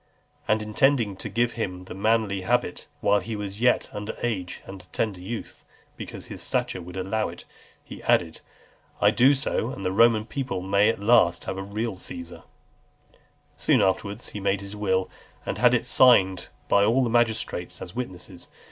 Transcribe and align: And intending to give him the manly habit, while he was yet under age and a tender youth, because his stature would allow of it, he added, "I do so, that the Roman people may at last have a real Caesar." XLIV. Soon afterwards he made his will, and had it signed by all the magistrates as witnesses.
And 0.47 0.63
intending 0.63 1.15
to 1.17 1.29
give 1.29 1.51
him 1.53 1.85
the 1.85 1.93
manly 1.93 2.41
habit, 2.41 2.87
while 3.01 3.19
he 3.19 3.35
was 3.35 3.61
yet 3.61 3.87
under 3.93 4.15
age 4.23 4.61
and 4.65 4.81
a 4.81 4.85
tender 4.85 5.19
youth, 5.19 5.63
because 5.95 6.25
his 6.25 6.41
stature 6.41 6.81
would 6.81 6.97
allow 6.97 7.27
of 7.27 7.33
it, 7.33 7.45
he 7.83 8.01
added, 8.01 8.41
"I 8.99 9.11
do 9.11 9.35
so, 9.35 9.69
that 9.69 9.83
the 9.83 9.91
Roman 9.91 10.25
people 10.25 10.61
may 10.63 10.89
at 10.89 10.99
last 10.99 11.43
have 11.43 11.59
a 11.59 11.61
real 11.61 11.97
Caesar." 11.99 12.37
XLIV. 12.37 13.19
Soon 13.57 13.81
afterwards 13.83 14.29
he 14.29 14.39
made 14.39 14.61
his 14.61 14.75
will, 14.75 15.07
and 15.45 15.59
had 15.59 15.75
it 15.75 15.85
signed 15.85 16.47
by 16.67 16.83
all 16.83 17.03
the 17.03 17.09
magistrates 17.11 17.79
as 17.79 17.95
witnesses. 17.95 18.47